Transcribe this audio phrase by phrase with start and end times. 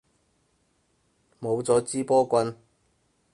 [1.39, 2.57] 冇咗支波棍